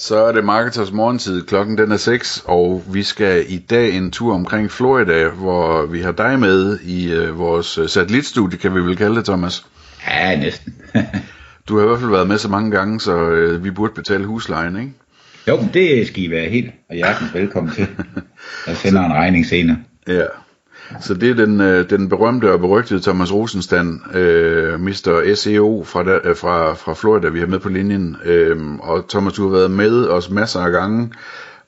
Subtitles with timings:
[0.00, 1.42] Så er det Marketers morgentid.
[1.42, 6.00] Klokken den er 6, og vi skal i dag en tur omkring Florida, hvor vi
[6.00, 9.66] har dig med i uh, vores øh, satellitstudie, kan vi vel kalde det, Thomas.
[10.08, 10.74] Ja, næsten.
[11.68, 14.26] du har i hvert fald været med så mange gange, så uh, vi burde betale
[14.26, 14.92] huslejen, ikke?
[15.48, 17.86] Jo, det skal I være helt og hjertens velkommen til.
[18.66, 19.76] Jeg sender en regning senere.
[20.08, 20.24] Ja.
[21.00, 25.34] Så det er den, øh, den berømte og berygtede Thomas Rosenstand, øh, Mr.
[25.34, 28.16] SEO fra, der, øh, fra, fra Florida, vi har med på linjen.
[28.24, 31.12] Øh, og Thomas, du har været med os masser af gange,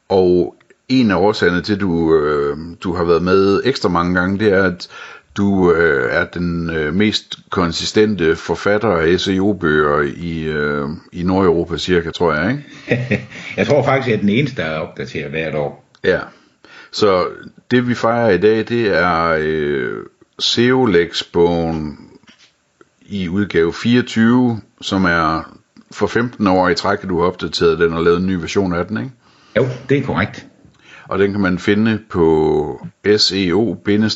[0.09, 0.57] og
[0.89, 4.53] en af årsagerne til, at du, øh, du har været med ekstra mange gange, det
[4.53, 4.89] er, at
[5.37, 12.11] du øh, er den øh, mest konsistente forfatter af SEO-bøger i, øh, i Nordeuropa cirka,
[12.11, 13.29] tror jeg, ikke?
[13.57, 15.85] jeg tror faktisk, at jeg er den eneste, der er opdateret hvert år.
[16.05, 16.19] Ja,
[16.93, 17.27] så
[17.71, 19.93] det vi fejrer i dag, det er øh,
[20.39, 21.99] Seolex-bogen
[23.07, 25.57] i udgave 24, som er
[25.91, 28.73] for 15 år i træk, at du har opdateret den og lavet en ny version
[28.73, 29.11] af den, ikke?
[29.57, 30.47] Jo, det er korrekt.
[31.09, 34.11] Og den kan man finde på seo-lex.dk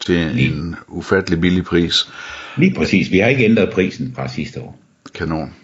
[0.00, 0.52] til Lige.
[0.52, 2.12] en ufattelig billig pris.
[2.56, 3.10] Lige præcis.
[3.10, 4.78] Vi har ikke ændret prisen fra sidste år.
[5.14, 5.54] Kanon.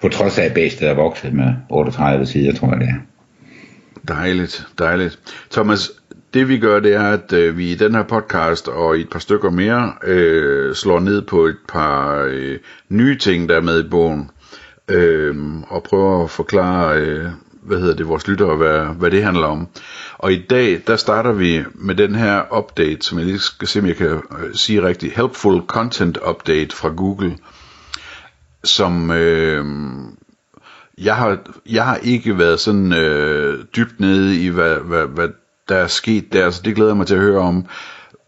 [0.00, 2.94] På trods af, at bedste er vokset med 38 sider, tror jeg det er.
[4.08, 5.18] Dejligt, dejligt.
[5.50, 5.90] Thomas,
[6.34, 9.10] det vi gør, det er, at øh, vi i den her podcast og i et
[9.10, 13.84] par stykker mere øh, slår ned på et par øh, nye ting, der er med
[13.84, 14.30] i bogen,
[14.88, 15.36] øh,
[15.68, 17.28] og prøver at forklare, øh,
[17.62, 19.68] hvad hedder det, vores lyttere, hvad, hvad det handler om.
[20.18, 23.80] Og i dag, der starter vi med den her update, som jeg lige skal se,
[23.80, 27.36] om jeg kan øh, sige rigtigt, Helpful Content Update fra Google,
[28.64, 29.10] som...
[29.10, 29.64] Øh,
[31.04, 31.38] jeg har,
[31.70, 35.28] jeg har ikke været sådan øh, dybt nede i, hvad, hvad, hvad
[35.68, 37.66] der er sket der, så det glæder jeg mig til at høre om.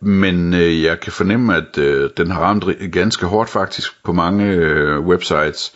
[0.00, 4.44] Men øh, jeg kan fornemme, at øh, den har ramt ganske hårdt faktisk på mange
[4.44, 5.72] øh, websites.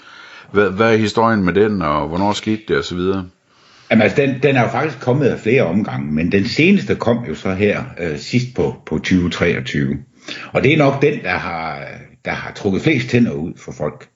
[0.53, 2.99] Hvad, hvad er historien med den, og hvornår skete det, osv.?
[3.91, 7.25] Jamen altså, den, den er jo faktisk kommet af flere omgange, men den seneste kom
[7.29, 9.99] jo så her øh, sidst på, på 2023.
[10.53, 11.79] Og det er nok den, der har,
[12.25, 14.09] der har trukket flest tænder ud for folk.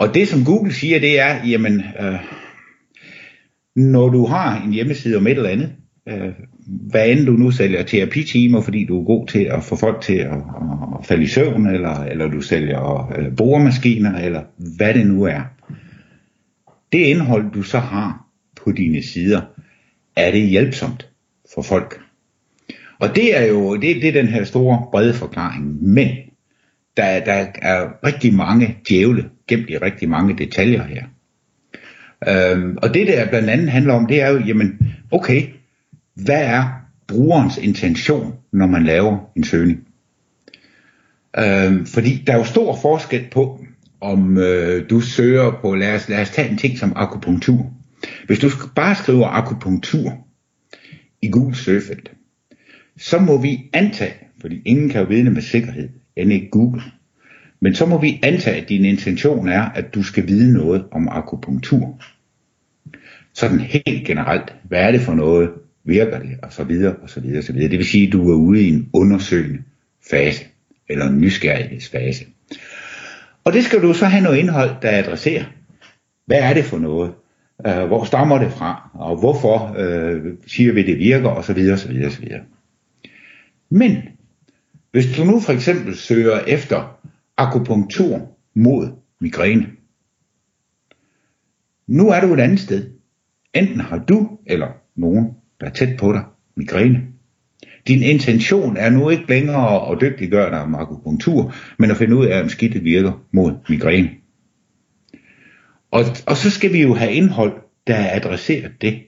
[0.00, 2.20] Og det som Google siger, det er, jamen, øh,
[3.76, 5.72] når du har en hjemmeside om et eller andet,
[6.08, 6.28] øh,
[6.66, 10.14] hvad end du nu sælger terapitimer, fordi du er god til at få folk til
[10.16, 10.36] at,
[11.00, 14.42] at falde i søvn, eller, eller du sælger øh, boremaskiner, eller
[14.76, 15.42] hvad det nu er.
[16.92, 18.26] Det indhold, du så har
[18.64, 19.40] på dine sider,
[20.16, 21.08] er det hjælpsomt
[21.54, 22.00] for folk.
[23.00, 25.82] Og det er jo det, det er den her store brede forklaring.
[25.82, 26.08] Men
[27.00, 31.04] der, der er rigtig mange djævle gemt i rigtig mange detaljer her.
[32.28, 34.78] Øhm, og det der blandt andet handler om, det er jo, jamen,
[35.10, 35.42] okay,
[36.14, 36.64] hvad er
[37.08, 39.86] brugerens intention, når man laver en søgning?
[41.38, 43.64] Øhm, fordi der er jo stor forskel på,
[44.00, 47.72] om øh, du søger på, lad os, lad os tage en ting som akupunktur.
[48.26, 50.26] Hvis du bare skriver akupunktur
[51.22, 52.10] i Google søgefelt,
[52.98, 56.82] så må vi antage, fordi ingen kan jo vide med sikkerhed, end ikke Google,
[57.60, 61.08] men så må vi antage, at din intention er, at du skal vide noget om
[61.08, 62.00] akupunktur.
[63.32, 65.50] Sådan helt generelt, hvad er det for noget,
[65.84, 67.70] virker det, og så videre, og så videre, og så videre.
[67.70, 69.62] Det vil sige, at du er ude i en undersøgende
[70.10, 70.44] fase,
[70.88, 72.24] eller en nysgerrighedsfase.
[73.44, 75.44] Og det skal du så have noget indhold, der adresserer.
[76.26, 77.12] Hvad er det for noget?
[77.66, 78.90] Øh, hvor stammer det fra?
[78.94, 81.28] Og hvorfor øh, siger vi, det virker?
[81.28, 82.40] Og så videre, og så videre, og så videre.
[83.70, 84.02] Men,
[84.90, 87.00] hvis du nu for eksempel søger efter
[87.36, 88.88] akupunktur mod
[89.20, 89.66] migræne.
[91.86, 92.90] Nu er du et andet sted.
[93.54, 95.30] Enten har du eller nogen,
[95.60, 96.24] der er tæt på dig,
[96.56, 97.06] migræne.
[97.88, 102.26] Din intention er nu ikke længere at dygtiggøre dig om akupunktur, men at finde ud
[102.26, 104.10] af, om skidtet virker mod migræne.
[105.90, 109.02] Og, og så skal vi jo have indhold, der adresserer det.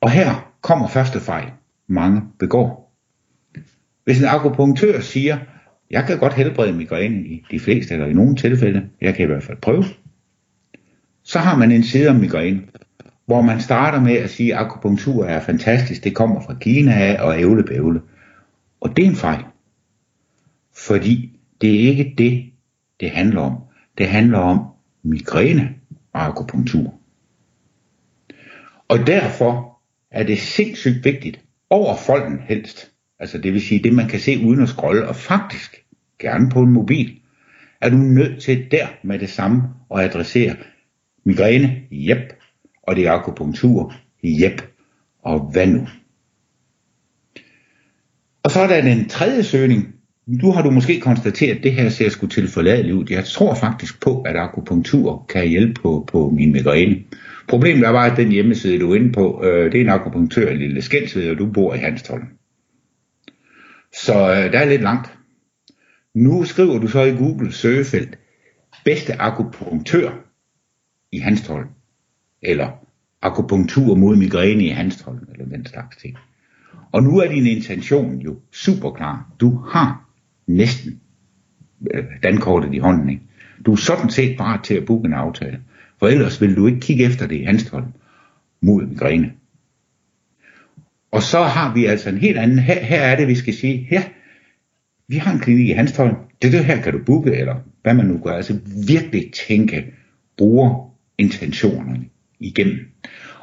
[0.00, 1.50] Og her kommer første fejl,
[1.86, 2.89] mange begår.
[4.04, 5.38] Hvis en akupunktør siger,
[5.90, 8.88] jeg kan godt helbrede migræne i de fleste, eller i nogle tilfælde.
[9.00, 9.84] Jeg kan i hvert fald prøve.
[11.22, 12.62] Så har man en side om migræne,
[13.26, 17.22] hvor man starter med at sige, at akupunktur er fantastisk, det kommer fra Kina af
[17.22, 18.00] og ævlebævle.
[18.80, 19.44] Og det er en fejl.
[20.76, 22.50] Fordi det er ikke det,
[23.00, 23.56] det handler om.
[23.98, 24.66] Det handler om
[25.02, 25.74] migræne
[26.12, 26.94] og akupunktur.
[28.88, 29.80] Og derfor
[30.10, 32.89] er det sindssygt vigtigt, over folden helst,
[33.20, 35.84] altså det vil sige det, man kan se uden at scrolle, og faktisk
[36.18, 37.18] gerne på en mobil,
[37.80, 39.62] er du nødt til der med det samme
[39.94, 40.56] at adressere
[41.24, 42.32] migræne, jep,
[42.82, 44.62] og det er akupunktur, jep,
[45.22, 45.86] og hvad nu?
[48.42, 49.94] Og så er der den tredje søgning.
[50.26, 53.04] Nu har du måske konstateret, at det her ser sgu til forladeligt ud.
[53.10, 56.96] Jeg tror faktisk på, at akupunktur kan hjælpe på, på min migræne.
[57.48, 60.50] Problemet er bare, at den hjemmeside, du er inde på, øh, det er en akupunktør
[60.50, 62.24] i Lille Skældsved, og du bor i Hanstholm.
[63.92, 65.18] Så øh, der er lidt langt.
[66.14, 68.18] Nu skriver du så i Google søgefelt,
[68.84, 70.10] bedste akupunktør
[71.12, 71.68] i Hanstholm,
[72.42, 72.70] eller
[73.22, 76.16] akupunktur mod migræne i Hanstholm, eller den slags ting.
[76.92, 79.32] Og nu er din intention jo super klar.
[79.40, 80.08] Du har
[80.46, 81.00] næsten
[81.90, 83.10] øh, dankortet i hånden.
[83.10, 83.22] Ikke?
[83.66, 85.60] Du er sådan set bare til at booke en aftale.
[85.98, 87.86] For ellers vil du ikke kigge efter det i Hanstholm
[88.60, 89.32] mod migræne.
[91.12, 93.86] Og så har vi altså en helt anden, her, her er det, vi skal sige,
[93.90, 94.02] her,
[95.08, 98.06] vi har en klinik i Hanstholm, det det her, kan du booke, eller hvad man
[98.06, 99.84] nu gør, altså virkelig tænke
[100.38, 102.04] bruger intentionerne
[102.40, 102.78] igennem.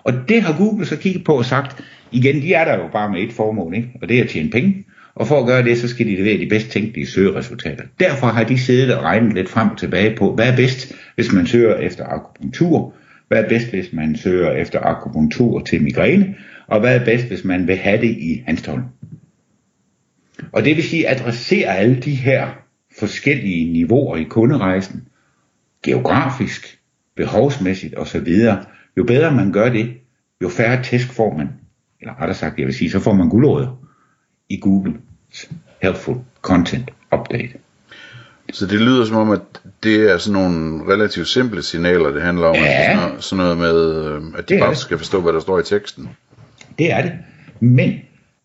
[0.04, 3.12] Og det har Google så kigget på og sagt, igen, de er der jo bare
[3.12, 3.90] med et formål, ikke?
[4.02, 4.86] og det er at tjene penge.
[5.16, 7.84] Og for at gøre det, så skal de levere de bedst tænkelige søgeresultater.
[8.00, 11.34] Derfor har de siddet og regnet lidt frem og tilbage på, hvad er bedst, hvis
[11.34, 12.94] man søger efter akupunktur,
[13.28, 16.36] hvad er bedst, hvis man søger efter akupunktur til migræne,
[16.68, 18.84] og hvad er bedst, hvis man vil have det i Hanstholm.
[20.52, 22.48] Og det vil sige, adressere alle de her
[23.00, 25.08] forskellige niveauer i kunderejsen,
[25.84, 26.80] geografisk,
[27.16, 28.28] behovsmæssigt osv.,
[28.98, 29.94] jo bedre man gør det,
[30.42, 31.50] jo færre tæsk får man,
[32.02, 33.82] eller rettere sagt, jeg vil sige, så får man guldråder
[34.50, 34.94] i Google
[35.82, 37.54] Helpful Content Update.
[38.54, 39.42] Så det lyder som om, at
[39.84, 42.56] det er sådan nogle relativt simple signaler, det handler om.
[42.56, 42.86] Ja.
[42.86, 45.64] Sådan, noget, sådan noget med, øh, at de bare skal forstå, hvad der står i
[45.64, 46.10] teksten.
[46.78, 47.12] Det er det.
[47.60, 47.94] Men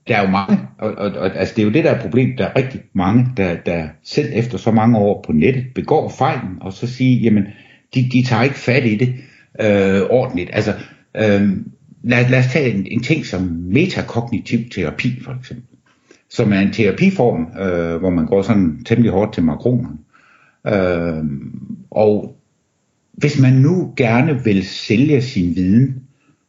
[0.09, 2.39] der er jo mange, og, og, og altså det er jo det, der er problemet.
[2.39, 6.59] Der er rigtig mange, der, der selv efter så mange år på nettet begår fejlen,
[6.61, 7.45] og så siger, jamen,
[7.95, 9.15] de, de tager ikke fat i det
[9.61, 10.51] øh, ordentligt.
[10.53, 10.75] Altså,
[11.17, 11.51] øh,
[12.03, 15.67] lad, lad os tage en, en ting som metakognitiv terapi, for eksempel.
[16.31, 19.99] Som er en terapiform, øh, hvor man går sådan temmelig hårdt til makronerne.
[20.67, 21.25] Øh,
[21.91, 22.37] og
[23.13, 26.02] hvis man nu gerne vil sælge sin viden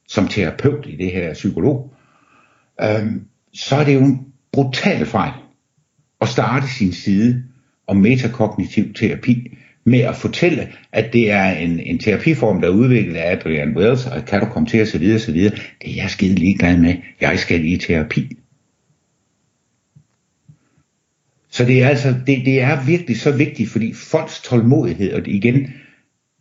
[0.08, 1.94] som terapeut i det her psykolog,
[2.82, 5.34] øhm, så er det jo en brutal fejl
[6.22, 7.44] at starte sin side
[7.88, 13.16] om metakognitiv terapi med at fortælle, at det er en, en terapiform, der er udviklet
[13.16, 15.14] af Adrian Wells, og kan du komme til osv.
[15.16, 15.34] osv.
[15.34, 16.96] Det er jeg skide ligeglad med.
[17.22, 18.38] Jeg skal i terapi.
[21.50, 25.74] Så det er altså, det, det er virkelig så vigtigt, fordi folks tålmodighed, og igen,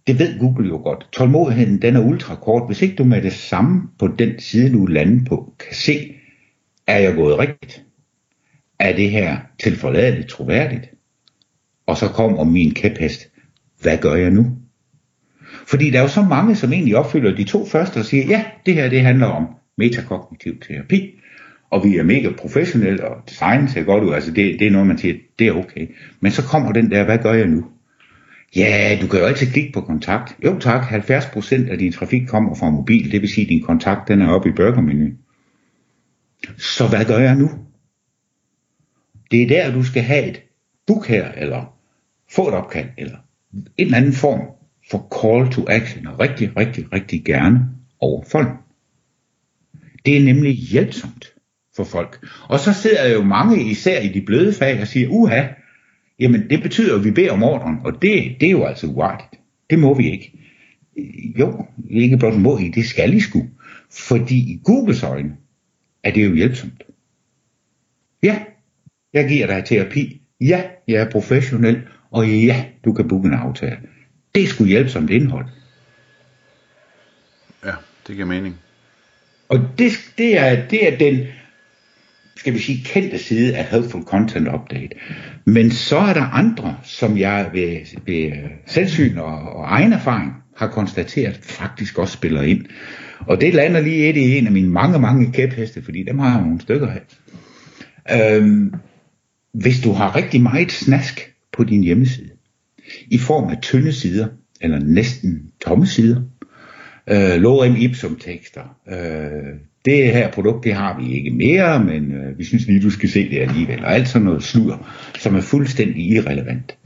[0.06, 1.08] det ved Google jo godt.
[1.12, 2.68] Tålmodigheden, den er ultrakort.
[2.68, 6.14] Hvis ikke du med det samme på den side, du lander på, kan se,
[6.86, 7.84] er jeg gået rigtigt?
[8.78, 10.90] Er det her tilforladeligt troværdigt?
[11.86, 13.28] Og så kommer min kæphest.
[13.80, 14.46] Hvad gør jeg nu?
[15.66, 18.44] Fordi der er jo så mange, som egentlig opfylder de to første og siger, ja,
[18.66, 19.46] det her det handler om
[19.78, 21.20] metakognitiv terapi,
[21.70, 24.86] og vi er mega professionelle, og design ser godt ud, altså det, det er noget,
[24.86, 25.86] man siger, det er okay.
[26.20, 27.64] Men så kommer den der, hvad gør jeg nu?
[28.56, 30.36] Ja, du kan jo altid klikke på kontakt.
[30.44, 34.08] Jo tak, 70% af din trafik kommer fra mobil, det vil sige, at din kontakt
[34.08, 35.18] den er oppe i burgermenuen.
[36.58, 37.50] Så hvad gør jeg nu?
[39.30, 40.42] Det er der, du skal have et
[40.86, 41.78] book her, eller
[42.30, 43.16] få et opkald, eller
[43.52, 44.40] en eller anden form
[44.90, 47.60] for call to action, og rigtig, rigtig, rigtig gerne
[48.00, 48.48] over folk.
[50.06, 51.34] Det er nemlig hjælpsomt
[51.76, 52.26] for folk.
[52.48, 55.46] Og så sidder jo mange, især i de bløde fag, og siger, uha,
[56.18, 59.42] jamen det betyder, at vi beder om ordren, og det, det er jo altså uartigt.
[59.70, 60.32] Det må vi ikke.
[61.38, 63.48] Jo, ikke blot må I, det skal I sgu.
[63.90, 65.36] Fordi i Googles øjne
[66.02, 66.82] er det jo hjælpsomt.
[68.22, 68.42] Ja,
[69.12, 70.20] jeg giver dig terapi.
[70.40, 71.82] Ja, jeg er professionel.
[72.10, 73.78] Og ja, du kan booke en aftale.
[74.34, 75.46] Det er sgu hjælpsomt indhold.
[77.64, 77.72] Ja,
[78.06, 78.56] det giver mening.
[79.48, 81.26] Og det, det, er, det er den,
[82.42, 84.88] skal vi sige, kendte side af Helpful Content Update.
[85.44, 90.32] Men så er der andre, som jeg ved, ved øh, selvsyn og, og egen erfaring
[90.56, 92.64] har konstateret, faktisk også spiller ind.
[93.26, 96.32] Og det lander lige et i en af mine mange, mange kæpheste, fordi dem har
[96.32, 97.02] jeg nogle stykker af.
[98.36, 98.74] Øhm,
[99.54, 102.30] hvis du har rigtig meget snask på din hjemmeside,
[103.06, 104.28] i form af tynde sider,
[104.60, 106.22] eller næsten tomme sider,
[107.06, 108.76] øh, lorem ipsum tekster.
[108.88, 112.90] Øh, det her produkt, det har vi ikke mere, men øh, vi synes lige, du
[112.90, 113.84] skal se det alligevel.
[113.84, 116.76] Og alt sådan noget sludder, som er fuldstændig irrelevant.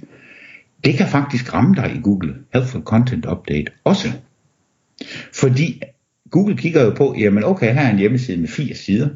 [0.85, 4.13] Det kan faktisk ramme dig i Google Helpful Content Update også.
[5.33, 5.83] Fordi
[6.31, 9.09] Google kigger jo på, jamen okay, her er en hjemmeside med 80 sider.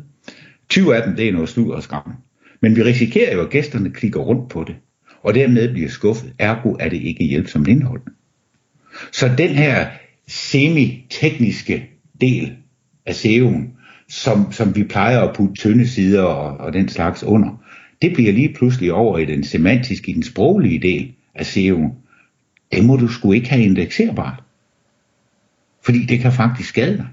[0.68, 2.14] 20 af dem, det er noget slur og skræmme.
[2.60, 4.76] Men vi risikerer jo, at gæsterne klikker rundt på det,
[5.22, 6.32] og dermed bliver skuffet.
[6.38, 8.02] Ergo er det ikke hjælpsomt indhold.
[9.12, 9.86] Så den her
[10.28, 12.56] semi-tekniske del
[13.10, 13.76] af SEO'en,
[14.08, 17.50] som, som vi plejer at putte tynde sider og, og den slags under,
[18.02, 21.88] det bliver lige pludselig over i den semantiske, i den sproglige del af SEO'en.
[22.72, 24.42] Det må du sgu ikke have indekserbart.
[25.84, 27.06] Fordi det kan faktisk skade dig.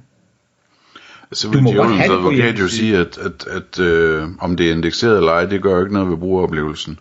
[1.32, 5.32] Så vil djævelens advokat jo sige, at, at, at øh, om det er indekseret eller
[5.32, 7.00] ej, det gør ikke noget ved brugeroplevelsen.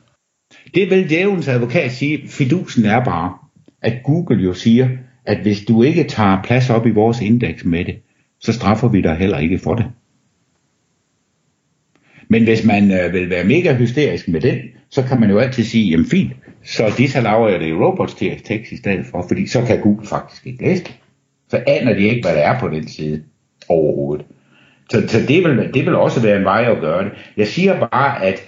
[0.74, 3.32] Det vil djævelens advokat sige, fidusen er bare,
[3.82, 4.88] at Google jo siger,
[5.24, 7.94] at hvis du ikke tager plads op i vores indeks med det,
[8.46, 9.86] så straffer vi dig heller ikke for det.
[12.28, 14.58] Men hvis man øh, vil være mega hysterisk med den,
[14.90, 16.32] så kan man jo altid sige, jamen fint,
[16.64, 20.64] så disallower jeg det i robots.txt i stedet for, fordi så kan Google faktisk ikke
[20.64, 20.94] læse det.
[21.48, 23.22] Så aner de ikke, hvad der er på den side
[23.68, 24.26] overhovedet.
[24.90, 27.12] Så, så det, vil, det vil også være en vej at gøre det.
[27.36, 28.42] Jeg siger bare, at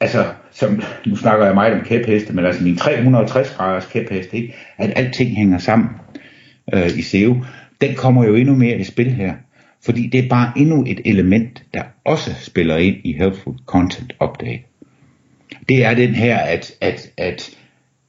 [0.00, 4.54] altså, som, nu snakker jeg meget om kæpheste, men altså min 360 graders kæpheste, ikke?
[4.76, 5.88] at alting hænger sammen
[6.74, 7.36] øh, i SEO,
[7.80, 9.34] den kommer jo endnu mere i spil her.
[9.84, 14.62] Fordi det er bare endnu et element, der også spiller ind i Helpful Content Update.
[15.68, 17.50] Det er den her, at, at, at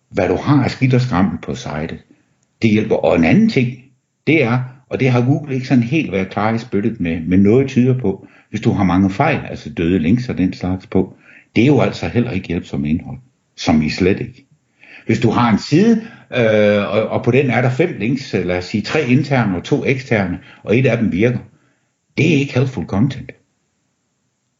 [0.09, 1.97] hvad du har af skidt og skrammel på sitet,
[2.61, 2.95] det hjælper.
[2.95, 3.83] Og en anden ting,
[4.27, 7.39] det er, og det har Google ikke sådan helt været klar i spyttet med, men
[7.39, 11.13] noget tyder på, hvis du har mange fejl, altså døde links og den slags på,
[11.55, 13.17] det er jo altså heller ikke hjælpsom indhold,
[13.57, 14.48] som I slet ikke.
[15.09, 18.45] Hvis du har en side, øh, og, og på den er der fem links, øh,
[18.45, 21.39] lad os sige tre interne og to eksterne, og et af dem virker,
[22.17, 23.31] det er ikke helpful content.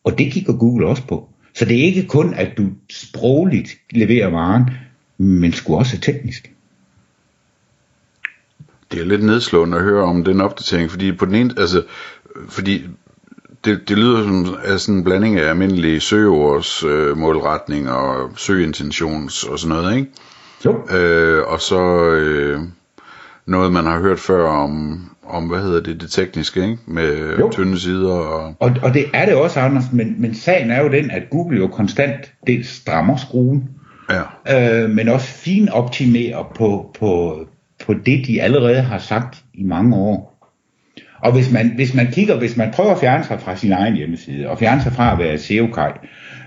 [0.03, 1.29] Og det kigger Google også på.
[1.55, 4.69] Så det er ikke kun, at du sprogligt leverer varen,
[5.17, 6.51] men sgu også teknisk.
[8.91, 11.83] Det er lidt nedslående at høre om den opdatering, fordi på den ene, altså,
[12.49, 12.83] fordi
[13.65, 19.43] det, det lyder som altså sådan en blanding af almindelige søgeords øh, målretning og søgeintentions
[19.43, 20.11] og sådan noget, ikke?
[20.65, 20.97] Jo.
[20.97, 22.59] Øh, og så øh,
[23.45, 26.77] noget, man har hørt før om, om hvad hedder det, det tekniske, ikke?
[26.87, 27.51] Med jo.
[27.51, 28.13] tynde sider.
[28.13, 28.55] Og...
[28.59, 28.71] og...
[28.81, 31.67] Og det er det også, Anders, men, men sagen er jo den, at Google jo
[31.67, 33.69] konstant det strammer skruen,
[34.09, 34.83] ja.
[34.83, 37.39] øh, men også fin optimerer på, på,
[37.85, 40.29] på det, de allerede har sagt i mange år.
[41.23, 43.95] Og hvis man, hvis man kigger, hvis man prøver at fjerne sig fra sin egen
[43.95, 45.65] hjemmeside, og fjerne sig fra at være seo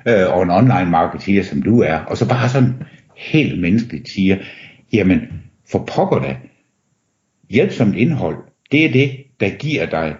[0.08, 2.74] øh, og en online marketer, som du er, og så bare sådan
[3.16, 4.38] helt menneskeligt siger,
[4.92, 5.20] jamen
[5.70, 6.36] for pokker da,
[7.50, 8.36] hjælpsomt indhold,
[8.72, 10.16] det er det, der giver dig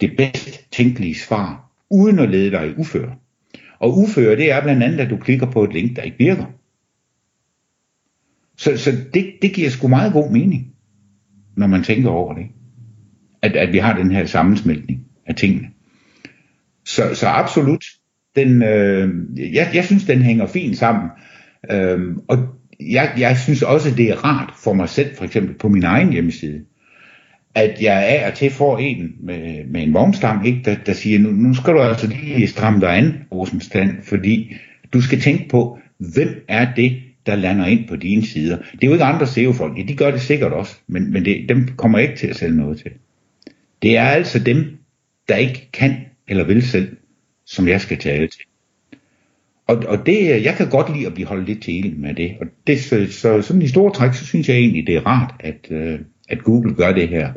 [0.00, 3.14] det bedst tænkelige svar, uden at lede dig i uføre.
[3.78, 6.44] Og uføre, det er blandt andet, at du klikker på et link, der ikke virker.
[8.56, 10.74] Så, så det, det giver sgu meget god mening,
[11.56, 12.46] når man tænker over det.
[13.42, 15.68] At, at vi har den her sammensmeltning af tingene.
[16.84, 17.84] Så, så absolut,
[18.36, 19.14] den, øh,
[19.54, 21.10] jeg, jeg synes, den hænger fint sammen.
[21.70, 22.38] Øh, og
[22.80, 26.12] jeg, jeg synes også, det er rart for mig selv, for eksempel på min egen
[26.12, 26.60] hjemmeside,
[27.54, 31.18] at jeg af og til får en med, med en vognstang, ikke, der, der siger,
[31.18, 34.56] nu, nu skal du altså lige stramme dig an, Rosenstand, fordi
[34.92, 38.56] du skal tænke på, hvem er det, der lander ind på dine sider.
[38.56, 41.48] Det er jo ikke andre SEO-folk, ja, de gør det sikkert også, men, men det,
[41.48, 42.90] dem kommer jeg ikke til at sælge noget til.
[43.82, 44.76] Det er altså dem,
[45.28, 45.96] der ikke kan
[46.28, 46.96] eller vil selv,
[47.46, 48.44] som jeg skal tale til.
[49.66, 52.14] Og, og det, øh, jeg kan godt lide at blive holdt lidt til ilden med
[52.14, 52.36] det.
[52.40, 55.34] Og det, så, så sådan i store træk, så synes jeg egentlig, det er rart,
[55.40, 57.32] at, øh, at Google gør det her.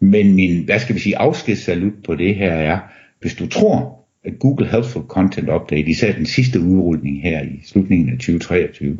[0.00, 2.78] Men min, hvad skal vi sige, afskedssalut på det her er,
[3.20, 8.08] hvis du tror, at Google Helpful Content Update, især den sidste udrulning her i slutningen
[8.08, 8.98] af 2023,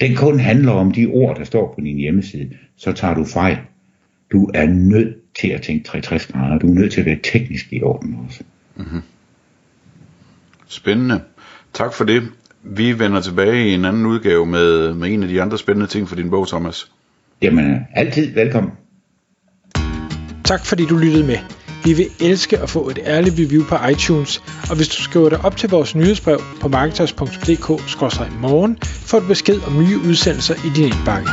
[0.00, 3.58] den kun handler om de ord, der står på din hjemmeside, så tager du fejl.
[4.32, 6.58] Du er nødt til at tænke 360 grader.
[6.58, 8.42] Du er nødt til at være teknisk i orden også.
[8.76, 9.00] Mm-hmm.
[10.66, 11.20] Spændende.
[11.78, 12.22] Tak for det.
[12.62, 16.08] Vi vender tilbage i en anden udgave med, med en af de andre spændende ting
[16.08, 16.90] for din bog, Thomas.
[17.42, 18.72] Jamen, altid velkommen.
[20.44, 21.38] Tak fordi du lyttede med.
[21.84, 25.44] Vi vil elske at få et ærligt review på iTunes, og hvis du skriver dig
[25.44, 31.28] op til vores nyhedsbrev på marketers.dk-morgen, får du besked om nye udsendelser i din indbakke.